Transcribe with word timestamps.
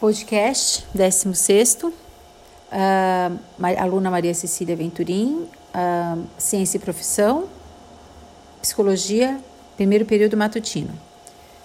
Podcast 0.00 0.86
16, 0.94 1.78
uh, 1.84 1.90
aluna 3.78 4.10
Maria 4.10 4.32
Cecília 4.32 4.74
Venturim, 4.74 5.46
uh, 5.74 6.24
Ciência 6.38 6.78
e 6.78 6.80
Profissão, 6.80 7.44
Psicologia, 8.62 9.38
primeiro 9.76 10.06
período 10.06 10.38
matutino. 10.38 10.90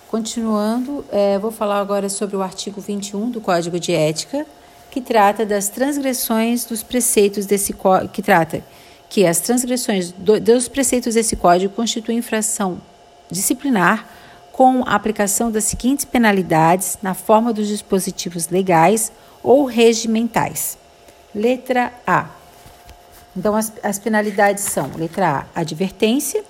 Continuando, 0.09 1.03
eh, 1.11 1.37
vou 1.39 1.51
falar 1.51 1.79
agora 1.79 2.07
sobre 2.07 2.37
o 2.37 2.41
artigo 2.41 2.79
21 2.79 3.31
do 3.31 3.41
Código 3.41 3.77
de 3.79 3.91
Ética, 3.91 4.45
que 4.91 5.01
trata 5.01 5.45
das 5.45 5.67
transgressões 5.67 6.63
dos 6.63 6.83
preceitos 6.83 7.45
desse 7.45 7.75
que 8.13 8.21
trata 8.21 8.63
que 9.09 9.25
as 9.25 9.39
transgressões 9.39 10.11
do, 10.11 10.39
dos 10.39 10.67
preceitos 10.69 11.15
desse 11.15 11.35
código 11.35 11.73
constituem 11.73 12.19
infração 12.19 12.79
disciplinar 13.29 14.07
com 14.55 14.83
a 14.85 14.95
aplicação 14.95 15.51
das 15.51 15.65
seguintes 15.65 16.05
penalidades 16.05 16.97
na 17.01 17.13
forma 17.13 17.51
dos 17.51 17.67
dispositivos 17.67 18.47
legais 18.47 19.11
ou 19.43 19.65
regimentais. 19.65 20.77
Letra 21.35 21.91
A. 22.07 22.29
Então, 23.35 23.53
as, 23.53 23.73
as 23.83 23.99
penalidades 23.99 24.63
são: 24.63 24.91
letra 24.95 25.45
A, 25.53 25.59
advertência, 25.59 26.41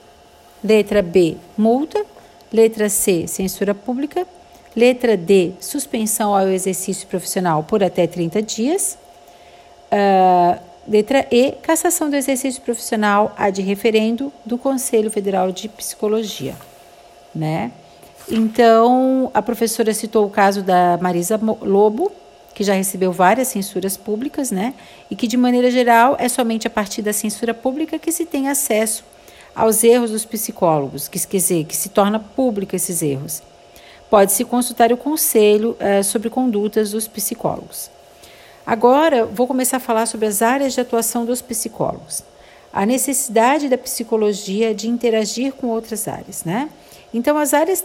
letra 0.63 1.01
B, 1.01 1.35
multa, 1.57 2.05
letra 2.53 2.89
C, 2.89 3.25
censura 3.25 3.73
pública, 3.73 4.27
letra 4.75 5.17
D, 5.17 5.53
suspensão 5.59 6.35
ao 6.35 6.47
exercício 6.49 7.07
profissional 7.07 7.63
por 7.63 7.83
até 7.83 8.05
30 8.05 8.39
dias, 8.43 8.99
uh, 9.91 10.61
letra 10.87 11.25
E, 11.31 11.53
cassação 11.53 12.07
do 12.07 12.15
exercício 12.15 12.61
profissional 12.61 13.33
ad 13.35 13.59
referendo 13.63 14.31
do 14.45 14.59
Conselho 14.59 15.09
Federal 15.09 15.51
de 15.51 15.67
Psicologia, 15.67 16.55
né? 17.33 17.71
Então, 18.29 19.29
a 19.33 19.41
professora 19.41 19.93
citou 19.93 20.25
o 20.25 20.29
caso 20.29 20.63
da 20.63 20.97
Marisa 20.99 21.39
Lobo, 21.61 22.11
que 22.55 22.63
já 22.63 22.73
recebeu 22.73 23.11
várias 23.11 23.49
censuras 23.49 23.97
públicas, 23.97 24.49
né? 24.49 24.73
E 25.11 25.15
que, 25.15 25.27
de 25.27 25.37
maneira 25.37 25.69
geral, 25.69 26.15
é 26.17 26.27
somente 26.27 26.65
a 26.65 26.69
partir 26.69 27.01
da 27.01 27.13
censura 27.13 27.53
pública 27.53 27.99
que 27.99 28.11
se 28.11 28.25
tem 28.25 28.47
acesso 28.47 29.03
aos 29.53 29.83
erros 29.83 30.11
dos 30.11 30.25
psicólogos, 30.25 31.07
que, 31.07 31.19
quer 31.19 31.37
dizer, 31.37 31.65
que 31.65 31.75
se 31.75 31.89
torna 31.89 32.19
público 32.19 32.75
esses 32.75 33.01
erros. 33.01 33.43
Pode-se 34.09 34.43
consultar 34.43 34.91
o 34.91 34.97
conselho 34.97 35.75
eh, 35.79 36.01
sobre 36.01 36.29
condutas 36.29 36.91
dos 36.91 37.07
psicólogos. 37.07 37.89
Agora, 38.65 39.25
vou 39.25 39.47
começar 39.47 39.77
a 39.77 39.79
falar 39.79 40.05
sobre 40.05 40.25
as 40.25 40.41
áreas 40.41 40.73
de 40.73 40.81
atuação 40.81 41.25
dos 41.25 41.41
psicólogos. 41.41 42.23
A 42.73 42.85
necessidade 42.85 43.69
da 43.69 43.77
psicologia 43.77 44.73
de 44.73 44.89
interagir 44.89 45.53
com 45.53 45.67
outras 45.67 46.07
áreas, 46.07 46.43
né? 46.43 46.69
Então, 47.13 47.37
as 47.37 47.53
áreas 47.53 47.83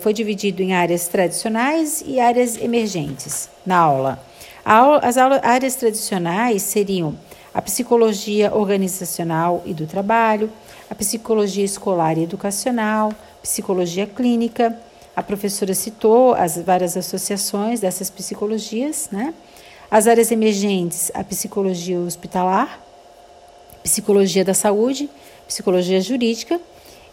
foi 0.00 0.14
dividido 0.14 0.62
em 0.62 0.72
áreas 0.72 1.06
tradicionais 1.06 2.02
e 2.06 2.18
áreas 2.18 2.56
emergentes 2.56 3.50
na 3.66 3.78
aula. 3.78 4.24
as 4.64 5.18
áreas 5.18 5.74
tradicionais 5.74 6.62
seriam 6.62 7.14
a 7.52 7.60
psicologia 7.60 8.54
organizacional 8.54 9.62
e 9.66 9.74
do 9.74 9.86
trabalho, 9.86 10.50
a 10.88 10.94
psicologia 10.94 11.64
escolar 11.64 12.16
e 12.16 12.22
educacional, 12.22 13.12
psicologia 13.42 14.06
clínica. 14.06 14.74
A 15.14 15.22
professora 15.22 15.74
citou 15.74 16.32
as 16.32 16.56
várias 16.56 16.96
associações 16.96 17.80
dessas 17.80 18.08
psicologias, 18.08 19.08
né? 19.12 19.34
As 19.90 20.06
áreas 20.06 20.32
emergentes, 20.32 21.10
a 21.12 21.22
psicologia 21.22 21.98
hospitalar, 21.98 22.80
psicologia 23.82 24.42
da 24.42 24.54
saúde, 24.54 25.10
psicologia 25.46 26.00
jurídica 26.00 26.58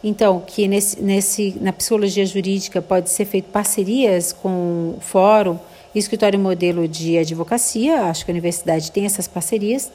então, 0.04 0.42
que 0.46 0.68
nesse, 0.68 1.02
nesse, 1.02 1.58
na 1.60 1.74
psicologia 1.74 2.26
jurídica 2.26 2.82
pode 2.82 3.10
ser 3.10 3.26
feito 3.26 3.50
parcerias 3.50 4.32
com 4.32 4.96
o 4.98 5.02
fórum 5.02 5.60
escritório 5.94 6.40
modelo 6.40 6.88
de 6.88 7.18
advocacia, 7.18 8.04
acho 8.04 8.24
que 8.24 8.32
a 8.32 8.34
universidade 8.34 8.92
tem 8.92 9.06
essas 9.06 9.28
parcerias. 9.28 9.92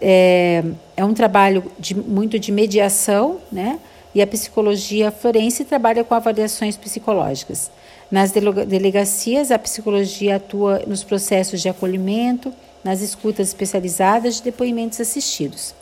É, 0.00 0.62
é 0.96 1.04
um 1.04 1.14
trabalho 1.14 1.64
de, 1.78 1.94
muito 1.94 2.38
de 2.38 2.52
mediação, 2.52 3.38
né? 3.50 3.78
E 4.14 4.22
a 4.22 4.26
psicologia 4.26 5.10
forense 5.10 5.64
trabalha 5.64 6.04
com 6.04 6.14
avaliações 6.14 6.76
psicológicas. 6.76 7.70
Nas 8.10 8.30
delegacias, 8.30 9.50
a 9.50 9.58
psicologia 9.58 10.36
atua 10.36 10.82
nos 10.86 11.02
processos 11.02 11.60
de 11.60 11.68
acolhimento, 11.68 12.52
nas 12.84 13.00
escutas 13.00 13.48
especializadas 13.48 14.36
de 14.36 14.44
depoimentos 14.44 15.00
assistidos. 15.00 15.74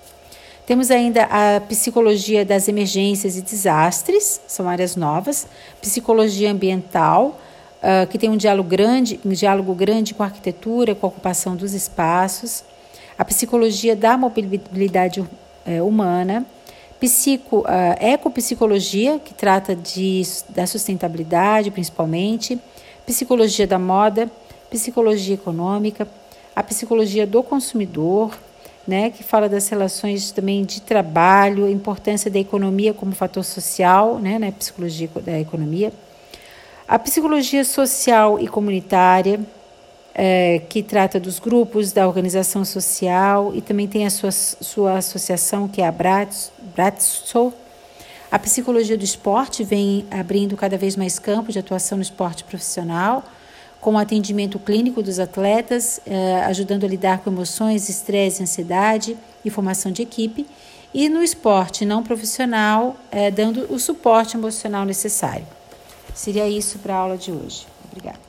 Temos 0.66 0.90
ainda 0.90 1.24
a 1.24 1.60
psicologia 1.60 2.42
das 2.42 2.68
emergências 2.68 3.36
e 3.36 3.42
desastres, 3.42 4.40
são 4.46 4.66
áreas 4.66 4.96
novas, 4.96 5.46
psicologia 5.78 6.50
ambiental, 6.50 7.38
uh, 7.82 8.06
que 8.06 8.16
tem 8.16 8.30
um 8.30 8.36
diálogo 8.36 8.70
grande, 8.70 9.20
um 9.22 9.32
diálogo 9.32 9.74
grande 9.74 10.14
com 10.14 10.22
a 10.22 10.26
arquitetura, 10.26 10.94
com 10.94 11.06
a 11.06 11.10
ocupação 11.10 11.54
dos 11.54 11.74
espaços, 11.74 12.64
a 13.18 13.24
psicologia 13.26 13.94
da 13.94 14.16
mobilidade 14.16 15.20
uh, 15.20 15.28
humana, 15.86 16.46
psico, 16.98 17.58
uh, 17.58 17.66
ecopsicologia, 18.00 19.18
que 19.18 19.34
trata 19.34 19.76
de, 19.76 20.22
da 20.48 20.66
sustentabilidade 20.66 21.70
principalmente, 21.70 22.58
psicologia 23.04 23.66
da 23.66 23.78
moda, 23.78 24.30
psicologia 24.70 25.34
econômica, 25.34 26.08
a 26.56 26.62
psicologia 26.62 27.26
do 27.26 27.42
consumidor, 27.42 28.30
né, 28.86 29.10
que 29.10 29.22
fala 29.22 29.48
das 29.48 29.68
relações 29.68 30.30
também 30.30 30.64
de 30.64 30.82
trabalho, 30.82 31.64
a 31.64 31.70
importância 31.70 32.30
da 32.30 32.38
economia 32.38 32.92
como 32.92 33.12
fator 33.12 33.44
social, 33.44 34.18
né, 34.18 34.38
na 34.38 34.52
psicologia 34.52 35.08
da 35.24 35.38
economia. 35.40 35.92
A 36.86 36.98
psicologia 36.98 37.64
social 37.64 38.38
e 38.38 38.46
comunitária, 38.46 39.40
é, 40.14 40.60
que 40.68 40.82
trata 40.82 41.18
dos 41.18 41.38
grupos 41.38 41.92
da 41.92 42.06
organização 42.06 42.64
social 42.64 43.52
e 43.54 43.60
também 43.60 43.88
tem 43.88 44.06
a 44.06 44.10
sua, 44.10 44.30
sua 44.30 44.98
associação, 44.98 45.66
que 45.66 45.82
é 45.82 45.88
a 45.88 45.92
Bratso. 45.92 47.52
A 48.30 48.38
psicologia 48.38 48.96
do 48.96 49.04
esporte 49.04 49.64
vem 49.64 50.06
abrindo 50.10 50.56
cada 50.56 50.76
vez 50.76 50.96
mais 50.96 51.18
campos 51.18 51.52
de 51.52 51.58
atuação 51.58 51.96
no 51.96 52.02
esporte 52.02 52.44
profissional, 52.44 53.24
com 53.84 53.96
o 53.96 53.98
atendimento 53.98 54.58
clínico 54.58 55.02
dos 55.02 55.18
atletas, 55.18 56.00
eh, 56.06 56.42
ajudando 56.46 56.84
a 56.84 56.88
lidar 56.88 57.18
com 57.18 57.28
emoções, 57.28 57.90
estresse, 57.90 58.42
ansiedade 58.42 59.14
e 59.44 59.50
formação 59.50 59.92
de 59.92 60.00
equipe, 60.00 60.46
e 60.94 61.06
no 61.10 61.22
esporte 61.22 61.84
não 61.84 62.02
profissional, 62.02 62.96
eh, 63.10 63.30
dando 63.30 63.70
o 63.70 63.78
suporte 63.78 64.38
emocional 64.38 64.86
necessário. 64.86 65.46
Seria 66.14 66.48
isso 66.48 66.78
para 66.78 66.94
a 66.94 66.96
aula 66.96 67.18
de 67.18 67.30
hoje. 67.30 67.66
Obrigada. 67.86 68.23